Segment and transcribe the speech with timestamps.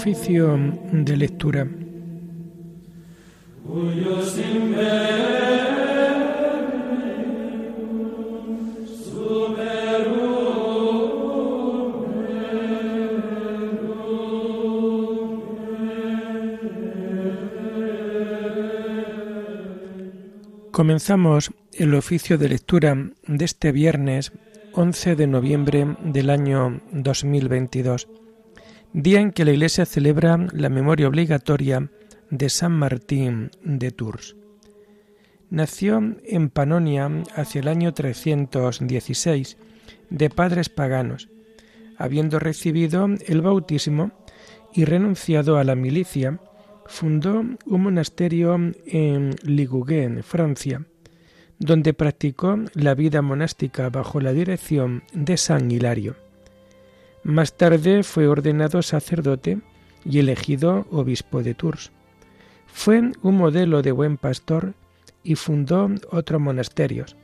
[0.00, 0.56] Oficio
[0.92, 1.66] de lectura.
[20.70, 22.96] Comenzamos el oficio de lectura
[23.26, 24.30] de este viernes
[24.74, 28.06] 11 de noviembre del año 2022,
[28.92, 31.90] día en que la Iglesia celebra la memoria obligatoria
[32.30, 34.36] de San Martín de Tours.
[35.50, 39.56] Nació en Panonia hacia el año 316
[40.10, 41.28] de padres paganos,
[41.96, 44.12] habiendo recibido el bautismo
[44.74, 46.40] y renunciado a la milicia,
[46.86, 50.84] fundó un monasterio en Liguguen, Francia,
[51.58, 56.27] donde practicó la vida monástica bajo la dirección de San Hilario.
[57.28, 59.58] Más tarde fue ordenado sacerdote
[60.02, 61.92] y elegido obispo de Tours.
[62.66, 64.72] Fue un modelo de buen pastor
[65.22, 67.18] y fundó otros monasterios.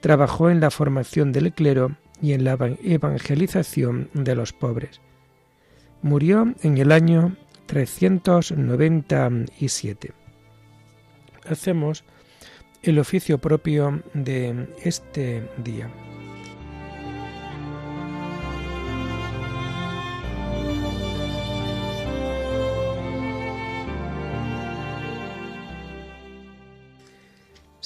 [0.00, 5.00] Trabajó en la formación del clero y en la evangelización de los pobres.
[6.02, 10.14] Murió en el año 397.
[11.48, 12.02] Hacemos
[12.82, 15.88] el oficio propio de este día.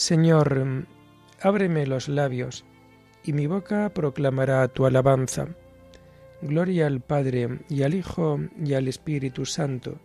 [0.03, 0.89] Señor,
[1.41, 2.65] ábreme los labios,
[3.23, 5.47] y mi boca proclamará tu alabanza.
[6.41, 10.01] Gloria al Padre y al Hijo y al Espíritu Santo,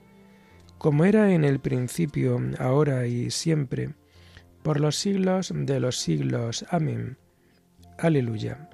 [0.77, 3.95] como era en el principio, ahora y siempre,
[4.61, 6.63] por los siglos de los siglos.
[6.69, 7.17] Amén.
[7.97, 8.69] Aleluya.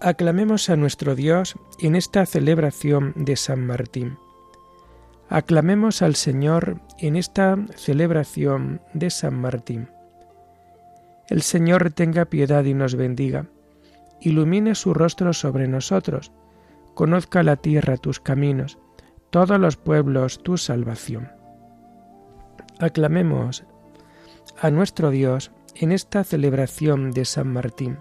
[0.00, 4.16] Aclamemos a nuestro Dios en esta celebración de San Martín.
[5.28, 9.88] Aclamemos al Señor en esta celebración de San Martín.
[11.28, 13.46] El Señor tenga piedad y nos bendiga
[14.20, 16.32] ilumine su rostro sobre nosotros,
[16.94, 18.78] conozca la tierra tus caminos,
[19.30, 21.30] todos los pueblos tu salvación.
[22.78, 23.64] Aclamemos
[24.60, 27.98] a nuestro Dios en esta celebración de San Martín.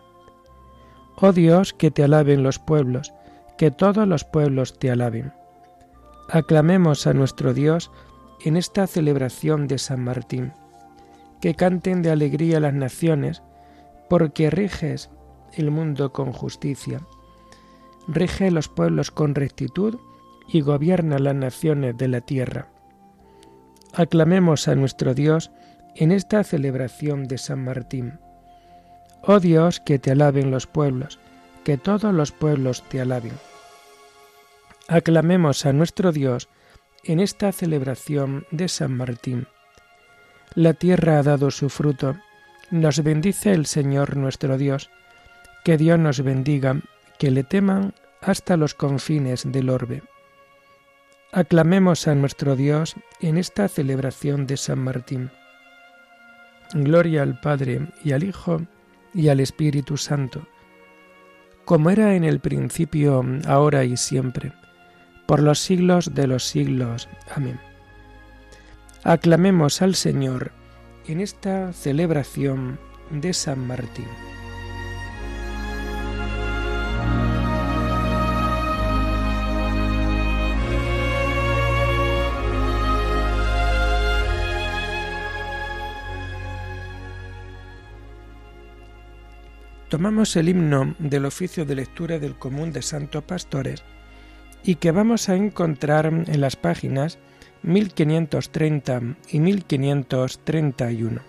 [1.17, 3.13] Oh Dios, que te alaben los pueblos,
[3.57, 5.33] que todos los pueblos te alaben.
[6.29, 7.91] Aclamemos a nuestro Dios
[8.43, 10.53] en esta celebración de San Martín.
[11.41, 13.43] Que canten de alegría las naciones,
[14.09, 15.09] porque riges
[15.53, 17.01] el mundo con justicia.
[18.07, 19.97] Rige los pueblos con rectitud
[20.47, 22.67] y gobierna las naciones de la tierra.
[23.93, 25.51] Aclamemos a nuestro Dios
[25.95, 28.19] en esta celebración de San Martín.
[29.23, 31.19] Oh Dios, que te alaben los pueblos,
[31.63, 33.33] que todos los pueblos te alaben.
[34.87, 36.47] Aclamemos a nuestro Dios
[37.05, 39.47] en esta celebración de San Martín.
[40.55, 42.17] La tierra ha dado su fruto,
[42.71, 44.89] nos bendice el Señor nuestro Dios
[45.65, 46.79] que Dios nos bendiga,
[47.17, 50.03] que le teman hasta los confines del orbe.
[51.31, 55.31] Aclamemos a nuestro Dios en esta celebración de San Martín.
[56.73, 58.61] Gloria al Padre y al Hijo
[59.13, 60.47] y al Espíritu Santo,
[61.65, 64.53] como era en el principio, ahora y siempre,
[65.25, 67.09] por los siglos de los siglos.
[67.33, 67.59] Amén.
[69.03, 70.51] Aclamemos al Señor
[71.07, 72.79] en esta celebración
[73.11, 74.07] de San Martín.
[89.95, 93.81] tomamos el himno del oficio de lectura del común de santos pastores
[94.65, 97.19] y que vamos a encontrar en las páginas
[97.61, 101.21] 1530 y 1531.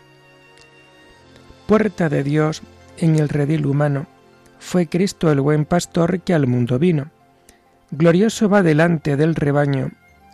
[1.67, 2.63] Puerta de Dios
[2.99, 4.07] en el redil humano,
[4.59, 7.11] fue Cristo el buen pastor que al mundo vino.
[7.91, 9.91] Glorioso va delante del rebaño,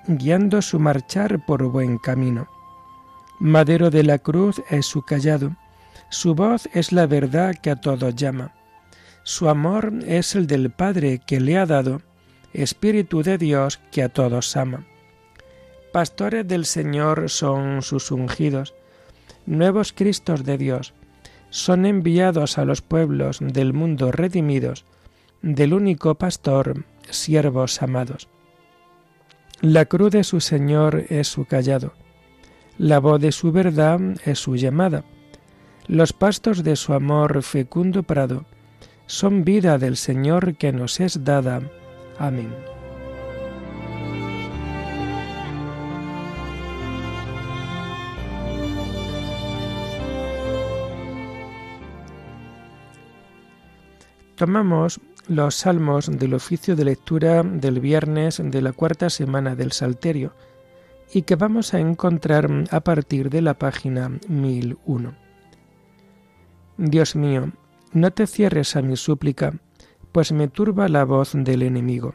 [0.07, 2.49] guiando su marchar por buen camino.
[3.41, 5.57] Madero de la cruz es su callado,
[6.09, 8.55] su voz es la verdad que a todos llama.
[9.25, 12.03] Su amor es el del Padre que le ha dado,
[12.53, 14.85] Espíritu de Dios que a todos ama.
[15.93, 18.75] Pastores del Señor son sus ungidos,
[19.47, 20.95] nuevos Cristos de Dios,
[21.51, 24.85] son enviados a los pueblos del mundo redimidos,
[25.43, 28.29] del único pastor, siervos amados.
[29.61, 31.93] La cruz de su Señor es su callado,
[32.79, 35.05] la voz de su verdad es su llamada
[35.89, 38.45] los pastos de su amor fecundo prado
[39.07, 41.61] son vida del Señor que nos es dada.
[42.19, 42.53] Amén.
[54.37, 60.35] Tomamos los salmos del oficio de lectura del viernes de la cuarta semana del Salterio
[61.15, 65.15] y que vamos a encontrar a partir de la página 1001.
[66.77, 67.53] Dios mío,
[67.93, 69.55] no te cierres a mi súplica
[70.13, 72.15] pues me turba la voz del enemigo.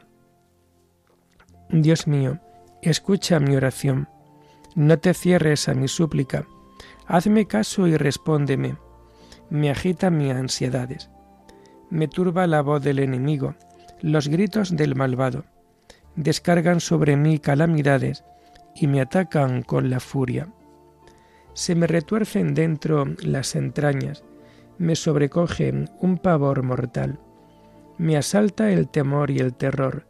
[1.70, 2.40] Dios mío,
[2.82, 4.08] escucha mi oración,
[4.76, 6.46] no te cierres a mi súplica,
[7.06, 8.78] hazme caso y respóndeme,
[9.50, 11.10] me agita mis ansiedades
[11.90, 13.56] me turba la voz del enemigo,
[14.02, 15.46] los gritos del malvado.
[16.16, 18.24] Descargan sobre mí calamidades
[18.76, 20.50] y me atacan con la furia.
[21.54, 24.24] Se me retuercen dentro las entrañas,
[24.78, 27.20] me sobrecoge un pavor mortal.
[27.98, 30.06] Me asalta el temor y el terror,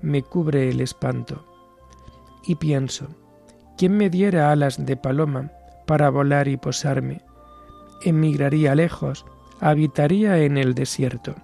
[0.00, 1.44] me cubre el espanto.
[2.44, 3.08] Y pienso,
[3.76, 5.52] ¿quién me diera alas de paloma
[5.86, 7.22] para volar y posarme?
[8.02, 9.24] Emigraría lejos,
[9.60, 11.34] habitaría en el desierto.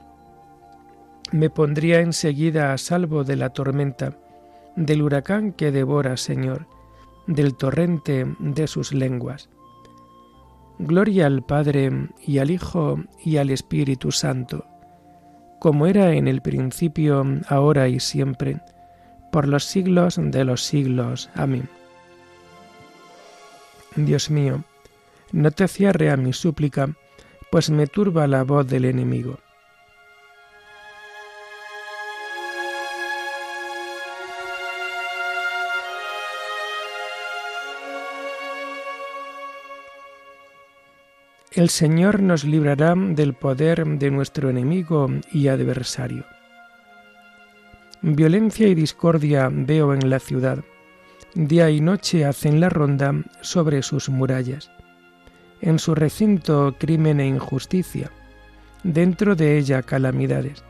[1.32, 4.18] Me pondría enseguida a salvo de la tormenta,
[4.76, 6.66] del huracán que devora, Señor,
[7.26, 9.48] del torrente de sus lenguas.
[10.78, 14.64] Gloria al Padre y al Hijo y al Espíritu Santo,
[15.64, 18.60] como era en el principio, ahora y siempre,
[19.32, 21.30] por los siglos de los siglos.
[21.34, 21.70] Amén.
[23.96, 24.62] Dios mío,
[25.32, 26.90] no te cierre a mi súplica,
[27.50, 29.38] pues me turba la voz del enemigo.
[41.54, 46.24] El Señor nos librará del poder de nuestro enemigo y adversario.
[48.02, 50.64] Violencia y discordia veo en la ciudad.
[51.34, 54.70] Día y noche hacen la ronda sobre sus murallas
[55.60, 58.10] en su recinto crimen e injusticia,
[58.82, 60.62] dentro de ella calamidades.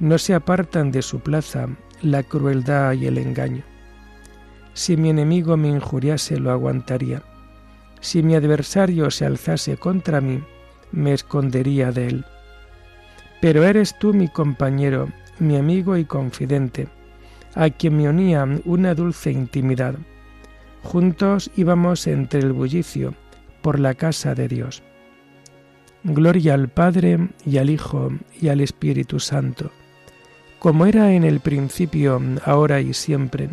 [0.00, 1.68] No se apartan de su plaza
[2.02, 3.62] la crueldad y el engaño.
[4.72, 7.22] Si mi enemigo me injuriase, lo aguantaría.
[8.00, 10.42] Si mi adversario se alzase contra mí,
[10.92, 12.24] me escondería de él.
[13.40, 15.08] Pero eres tú mi compañero,
[15.38, 16.88] mi amigo y confidente,
[17.54, 19.94] a quien me unía una dulce intimidad.
[20.82, 23.14] Juntos íbamos entre el bullicio,
[23.62, 24.82] por la casa de Dios.
[26.04, 28.10] Gloria al Padre y al Hijo
[28.40, 29.70] y al Espíritu Santo,
[30.58, 33.50] como era en el principio, ahora y siempre,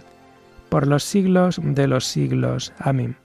[0.70, 2.74] por los siglos de los siglos.
[2.78, 3.18] Amén.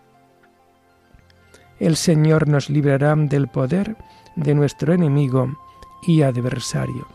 [1.81, 3.97] El Señor nos librará del poder
[4.37, 5.59] de nuestro enemigo
[6.07, 7.07] y adversario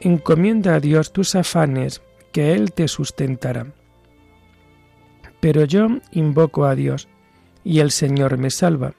[0.00, 3.66] Encomienda a Dios tus afanes, que Él te sustentará.
[5.40, 7.08] Pero yo invoco a Dios,
[7.64, 8.94] y el Señor me salva.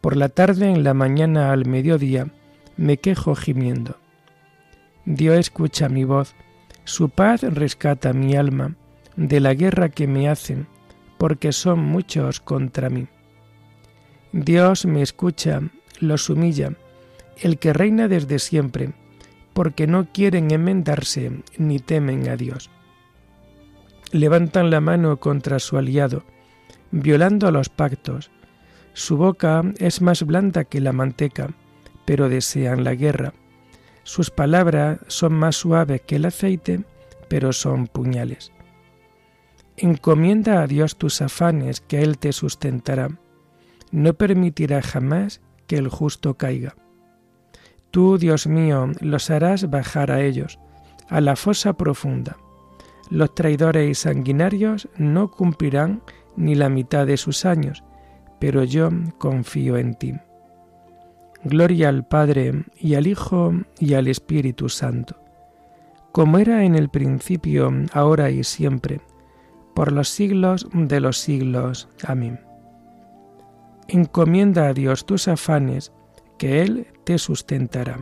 [0.00, 2.28] Por la tarde, en la mañana, al mediodía,
[2.82, 3.96] me quejo gimiendo.
[5.04, 6.34] Dios escucha mi voz,
[6.82, 8.74] su paz rescata mi alma
[9.14, 10.66] de la guerra que me hacen,
[11.16, 13.06] porque son muchos contra mí.
[14.32, 15.60] Dios me escucha,
[16.00, 16.72] los humilla,
[17.40, 18.94] el que reina desde siempre,
[19.52, 22.68] porque no quieren enmendarse ni temen a Dios.
[24.10, 26.24] Levantan la mano contra su aliado,
[26.90, 28.32] violando los pactos.
[28.92, 31.54] Su boca es más blanda que la manteca,
[32.04, 33.32] pero desean la guerra.
[34.04, 36.84] Sus palabras son más suaves que el aceite,
[37.28, 38.52] pero son puñales.
[39.76, 43.08] Encomienda a Dios tus afanes, que Él te sustentará.
[43.90, 46.74] No permitirá jamás que el justo caiga.
[47.90, 50.58] Tú, Dios mío, los harás bajar a ellos,
[51.08, 52.36] a la fosa profunda.
[53.10, 56.02] Los traidores y sanguinarios no cumplirán
[56.36, 57.84] ni la mitad de sus años,
[58.40, 60.14] pero yo confío en ti.
[61.44, 65.16] Gloria al Padre y al Hijo y al Espíritu Santo,
[66.12, 69.00] como era en el principio, ahora y siempre,
[69.74, 71.88] por los siglos de los siglos.
[72.04, 72.40] Amén.
[73.88, 75.92] Encomienda a Dios tus afanes,
[76.38, 77.98] que Él te sustentará.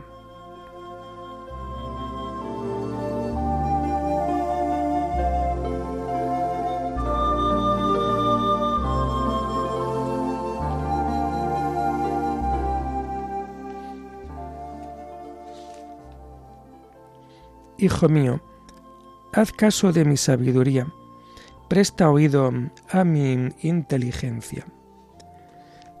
[17.81, 18.39] Hijo mío,
[19.33, 20.85] haz caso de mi sabiduría,
[21.67, 22.53] presta oído
[22.91, 24.67] a mi inteligencia.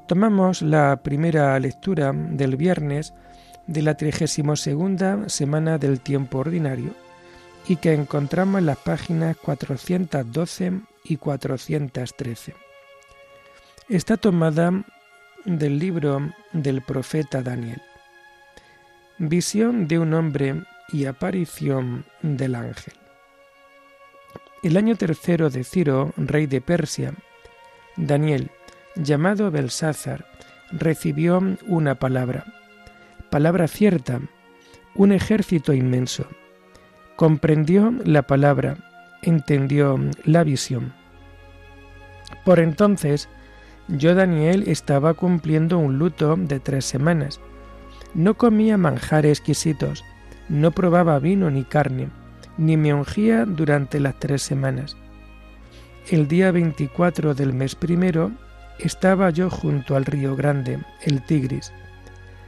[0.07, 3.15] Tomamos la primera lectura del viernes
[3.65, 4.69] de la 32
[5.25, 6.93] semana del tiempo ordinario
[7.67, 12.53] y que encontramos en las páginas 412 y 413.
[13.89, 14.85] Está tomada
[15.45, 17.81] del libro del profeta Daniel.
[19.17, 20.61] Visión de un hombre
[20.91, 22.93] y aparición del ángel.
[24.63, 27.13] El año tercero de Ciro, rey de Persia,
[27.97, 28.51] Daniel,
[28.95, 30.25] llamado Belsázar,
[30.71, 32.45] recibió una palabra,
[33.29, 34.21] palabra cierta,
[34.95, 36.27] un ejército inmenso.
[37.15, 38.77] Comprendió la palabra,
[39.21, 40.93] entendió la visión.
[42.45, 43.29] Por entonces,
[43.87, 47.39] yo Daniel estaba cumpliendo un luto de tres semanas.
[48.13, 50.03] No comía manjares exquisitos,
[50.51, 52.09] no probaba vino ni carne,
[52.57, 54.97] ni me ungía durante las tres semanas.
[56.09, 58.31] El día 24 del mes primero
[58.77, 61.71] estaba yo junto al río grande, el Tigris.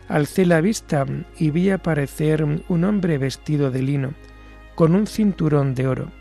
[0.10, 1.06] Alcé la vista
[1.38, 4.14] y vi aparecer un hombre vestido de lino,
[4.76, 6.12] con un cinturón de oro.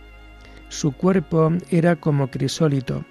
[0.69, 3.05] Su cuerpo era como crisólito,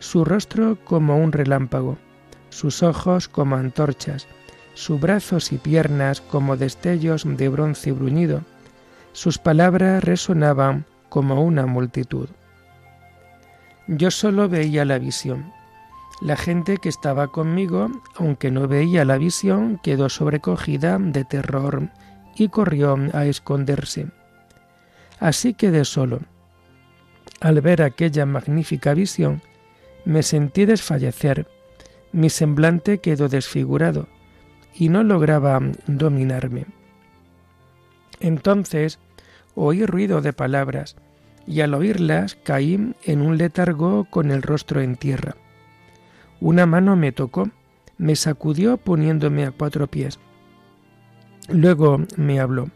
[0.00, 1.98] su rostro como un relámpago,
[2.48, 4.26] sus ojos como antorchas,
[4.78, 8.42] sus brazos y piernas como destellos de bronce bruñido,
[9.12, 12.28] sus palabras resonaban como una multitud.
[13.88, 15.52] Yo solo veía la visión.
[16.20, 21.88] La gente que estaba conmigo, aunque no veía la visión, quedó sobrecogida de terror
[22.36, 24.06] y corrió a esconderse.
[25.18, 26.20] Así quedé solo.
[27.40, 29.42] Al ver aquella magnífica visión,
[30.04, 31.48] me sentí desfallecer,
[32.12, 34.06] mi semblante quedó desfigurado
[34.78, 36.66] y no lograba dominarme.
[38.20, 38.98] Entonces
[39.54, 40.96] oí ruido de palabras,
[41.46, 45.36] y al oírlas caí en un letargo con el rostro en tierra.
[46.40, 47.50] Una mano me tocó,
[47.96, 50.20] me sacudió poniéndome a cuatro pies.
[51.48, 52.70] Luego me habló.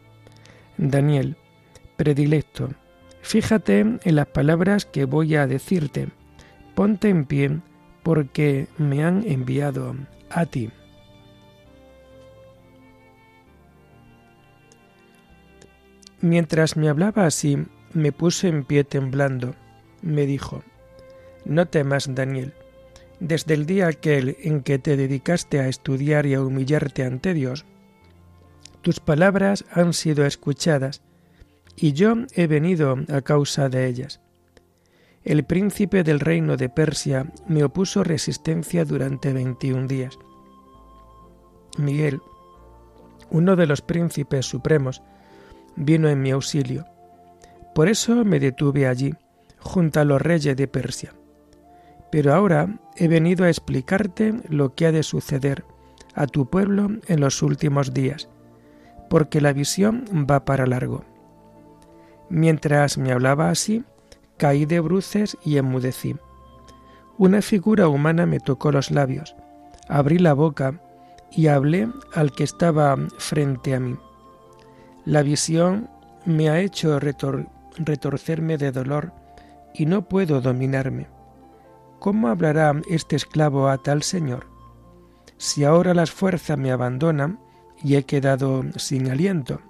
[0.78, 1.36] Daniel,
[1.96, 2.70] predilecto,
[3.20, 6.08] fíjate en las palabras que voy a decirte.
[6.74, 7.60] Ponte en pie,
[8.02, 9.94] porque me han enviado
[10.30, 10.70] a ti.
[16.22, 19.56] Mientras me hablaba así, me puse en pie temblando.
[20.02, 20.62] Me dijo,
[21.44, 22.54] No temas, Daniel.
[23.18, 27.66] Desde el día aquel en que te dedicaste a estudiar y a humillarte ante Dios,
[28.82, 31.02] tus palabras han sido escuchadas,
[31.76, 34.20] y yo he venido a causa de ellas.
[35.24, 40.18] El príncipe del reino de Persia me opuso resistencia durante veintiún días.
[41.78, 42.20] Miguel,
[43.30, 45.00] uno de los príncipes supremos,
[45.76, 46.86] vino en mi auxilio.
[47.74, 49.14] Por eso me detuve allí,
[49.58, 51.14] junto a los reyes de Persia.
[52.10, 55.64] Pero ahora he venido a explicarte lo que ha de suceder
[56.14, 58.28] a tu pueblo en los últimos días,
[59.08, 61.04] porque la visión va para largo.
[62.28, 63.84] Mientras me hablaba así,
[64.36, 66.16] caí de bruces y enmudecí.
[67.18, 69.36] Una figura humana me tocó los labios,
[69.88, 70.80] abrí la boca
[71.30, 73.96] y hablé al que estaba frente a mí.
[75.04, 75.90] La visión
[76.24, 79.12] me ha hecho retorcerme de dolor
[79.74, 81.08] y no puedo dominarme.
[81.98, 84.46] ¿Cómo hablará este esclavo a tal señor?
[85.38, 87.40] Si ahora las fuerzas me abandonan
[87.82, 89.60] y he quedado sin aliento.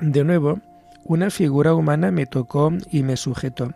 [0.00, 0.60] De nuevo,
[1.04, 3.72] una figura humana me tocó y me sujetó.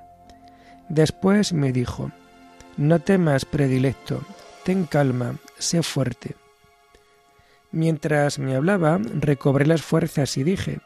[0.88, 2.10] Después me dijo,
[2.76, 4.22] No temas, predilecto,
[4.64, 6.36] ten calma, sé fuerte.
[7.70, 10.80] Mientras me hablaba, recobré las fuerzas y dije,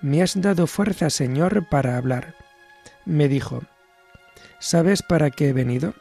[0.00, 2.34] Me has dado fuerza, Señor, para hablar.
[3.04, 3.62] Me dijo,
[4.58, 5.94] ¿Sabes para qué he venido?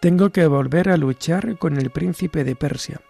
[0.00, 3.00] Tengo que volver a luchar con el príncipe de Persia.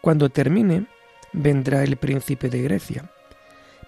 [0.00, 0.86] Cuando termine,
[1.32, 3.10] vendrá el príncipe de Grecia.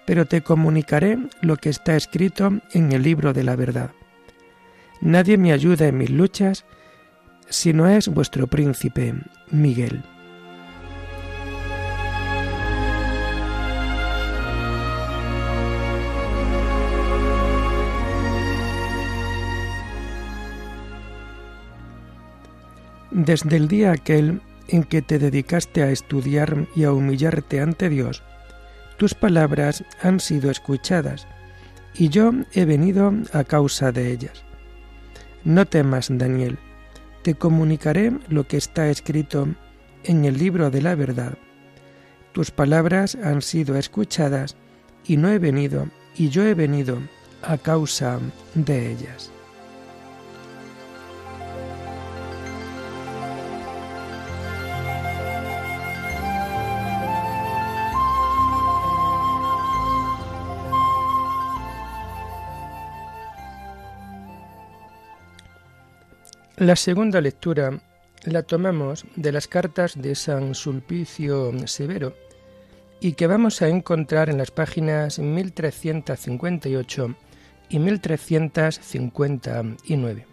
[0.06, 3.92] Pero te comunicaré lo que está escrito en el libro de la verdad.
[5.00, 6.64] Nadie me ayuda en mis luchas
[7.48, 9.14] si no es vuestro príncipe,
[9.50, 10.02] Miguel.
[23.14, 28.22] Desde el día aquel en que te dedicaste a estudiar y a humillarte ante Dios,
[28.96, 31.26] tus palabras han sido escuchadas,
[31.94, 34.44] y yo he venido a causa de ellas.
[35.44, 36.58] No temas, Daniel,
[37.20, 39.46] te comunicaré lo que está escrito
[40.04, 41.36] en el libro de la verdad.
[42.32, 44.56] Tus palabras han sido escuchadas,
[45.04, 46.96] y no he venido, y yo he venido
[47.42, 48.20] a causa
[48.54, 49.31] de ellas.
[66.58, 67.80] La segunda lectura
[68.24, 72.14] la tomamos de las cartas de San Sulpicio Severo
[73.00, 77.14] y que vamos a encontrar en las páginas 1358
[77.70, 80.26] y 1359.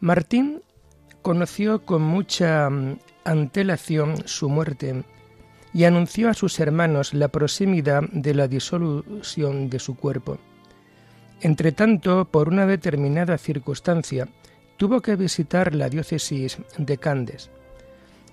[0.00, 0.62] Martín
[1.22, 2.68] conoció con mucha
[3.24, 5.04] antelación su muerte
[5.72, 10.38] y anunció a sus hermanos la proximidad de la disolución de su cuerpo.
[11.40, 14.26] Entretanto, por una determinada circunstancia,
[14.76, 17.50] tuvo que visitar la diócesis de Candes.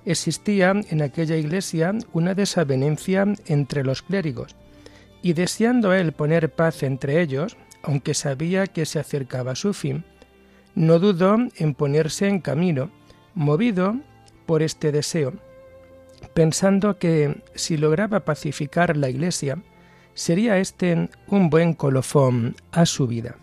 [0.05, 4.55] Existía en aquella iglesia una desavenencia entre los clérigos,
[5.21, 10.03] y deseando él poner paz entre ellos, aunque sabía que se acercaba su fin,
[10.75, 12.91] no dudó en ponerse en camino,
[13.33, 13.95] movido
[14.45, 15.33] por este deseo,
[16.33, 19.61] pensando que si lograba pacificar la iglesia,
[20.13, 23.37] sería este un buen colofón a su vida.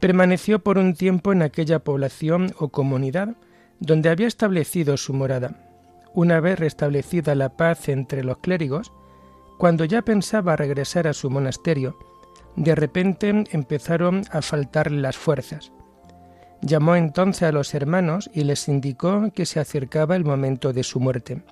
[0.00, 3.34] Permaneció por un tiempo en aquella población o comunidad
[3.80, 5.54] donde había establecido su morada.
[6.14, 8.92] Una vez restablecida la paz entre los clérigos,
[9.58, 11.98] cuando ya pensaba regresar a su monasterio,
[12.56, 15.72] de repente empezaron a faltarle las fuerzas.
[16.60, 20.98] Llamó entonces a los hermanos y les indicó que se acercaba el momento de su
[20.98, 21.42] muerte.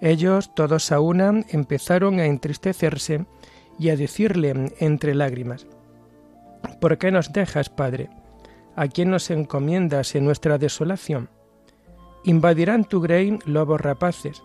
[0.00, 3.26] Ellos, todos a una, empezaron a entristecerse
[3.78, 5.66] y a decirle entre lágrimas,
[6.84, 8.10] ¿Por qué nos dejas, Padre?
[8.76, 11.30] ¿A quién nos encomiendas en nuestra desolación?
[12.24, 14.42] Invadirán tu grey lobos rapaces.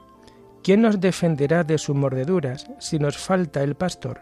[0.64, 4.22] ¿Quién nos defenderá de sus mordeduras si nos falta el pastor?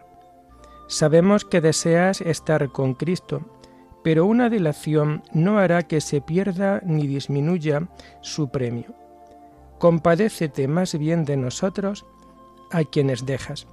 [0.88, 3.42] Sabemos que deseas estar con Cristo,
[4.02, 7.86] pero una dilación no hará que se pierda ni disminuya
[8.20, 8.96] su premio.
[9.78, 12.04] Compadécete más bien de nosotros
[12.72, 13.68] a quienes dejas.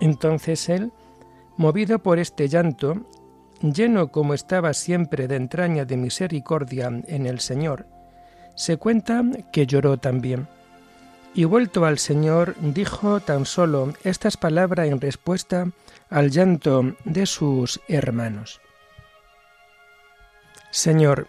[0.00, 0.92] Entonces él,
[1.56, 3.06] movido por este llanto,
[3.62, 7.86] lleno como estaba siempre de entraña de misericordia en el Señor,
[8.54, 9.22] se cuenta
[9.52, 10.48] que lloró también.
[11.34, 15.66] Y vuelto al Señor, dijo tan solo estas palabras en respuesta
[16.10, 18.60] al llanto de sus hermanos.
[20.70, 21.28] Señor,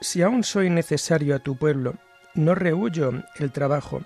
[0.00, 1.94] si aún soy necesario a tu pueblo,
[2.34, 4.02] no rehuyo el trabajo,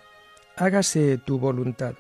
[0.57, 1.94] hágase tu voluntad.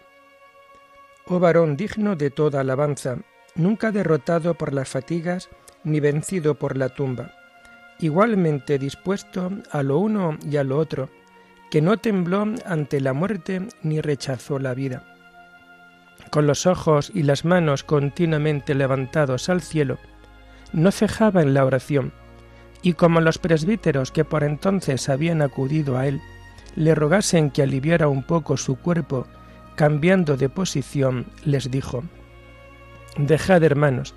[1.26, 3.18] Oh varón digno de toda alabanza,
[3.56, 5.48] nunca derrotado por las fatigas
[5.84, 7.32] ni vencido por la tumba,
[7.98, 11.08] igualmente dispuesto a lo uno y a lo otro,
[11.70, 15.04] que no tembló ante la muerte ni rechazó la vida.
[16.30, 19.98] Con los ojos y las manos continuamente levantados al cielo,
[20.72, 22.12] no cejaba en la oración,
[22.82, 26.20] y como los presbíteros que por entonces habían acudido a él
[26.76, 29.26] le rogasen que aliviara un poco su cuerpo,
[29.76, 32.04] cambiando de posición, les dijo,
[33.18, 34.14] Dejad, hermanos,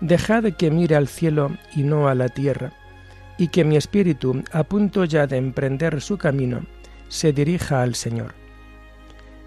[0.00, 2.72] dejad que mire al cielo y no a la tierra,
[3.36, 6.62] y que mi espíritu, a punto ya de emprender su camino,
[7.08, 8.34] se dirija al Señor.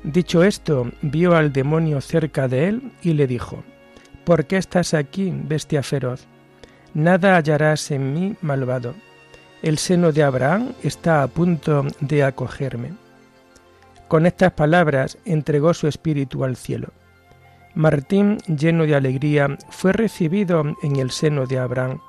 [0.04, 3.64] Dicho esto, vio al demonio cerca de él y le dijo,
[4.24, 6.26] ¿Por qué estás aquí, bestia feroz?
[6.94, 8.94] Nada hallarás en mí, malvado.
[9.62, 12.94] El seno de Abraham está a punto de acogerme.
[14.08, 16.90] Con estas palabras entregó su espíritu al cielo.
[17.74, 22.00] Martín, lleno de alegría, fue recibido en el seno de Abraham.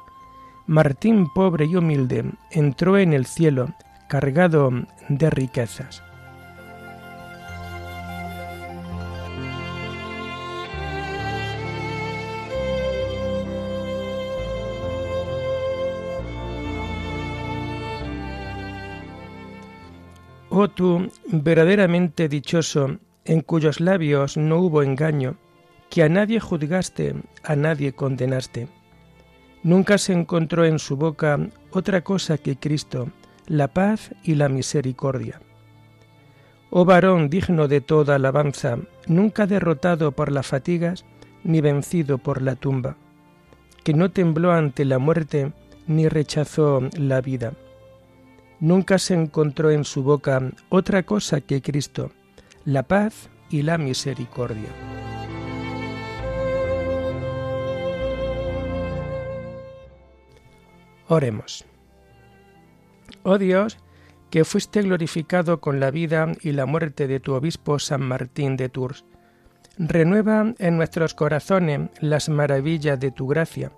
[0.66, 3.68] Martín, pobre y humilde, entró en el cielo,
[4.08, 4.70] cargado
[5.08, 6.02] de riquezas.
[20.54, 25.36] Oh tú, verdaderamente dichoso, en cuyos labios no hubo engaño,
[25.92, 28.66] que a nadie juzgaste, a nadie condenaste.
[29.62, 31.38] Nunca se encontró en su boca
[31.70, 33.10] otra cosa que Cristo,
[33.46, 35.42] la paz y la misericordia.
[36.70, 41.04] Oh varón digno de toda alabanza, nunca derrotado por las fatigas,
[41.44, 42.96] ni vencido por la tumba,
[43.84, 45.52] que no tembló ante la muerte,
[45.86, 47.52] ni rechazó la vida.
[48.60, 52.12] Nunca se encontró en su boca otra cosa que Cristo,
[52.64, 54.70] la paz y la misericordia.
[61.12, 61.66] Oremos.
[63.22, 63.76] Oh Dios,
[64.30, 68.70] que fuiste glorificado con la vida y la muerte de tu obispo San Martín de
[68.70, 69.04] Tours,
[69.76, 73.72] renueva en nuestros corazones las maravillas de tu gracia,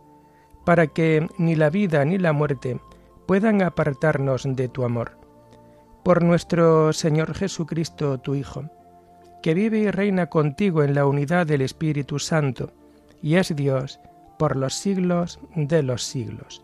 [0.64, 2.80] para que ni la vida ni la muerte
[3.26, 5.18] puedan apartarnos de tu amor.
[6.04, 8.70] Por nuestro Señor Jesucristo, tu Hijo,
[9.42, 12.70] que vive y reina contigo en la unidad del Espíritu Santo,
[13.20, 13.98] y es Dios
[14.38, 16.63] por los siglos de los siglos.